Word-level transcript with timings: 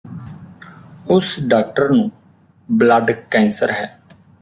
ਉਸ 1.07 1.35
ਡਾਕਟਰ 1.39 1.89
ਨੂੰ 1.89 2.09
blood 2.69 3.11
cancer 3.31 3.71
ਹੈ 3.71 3.85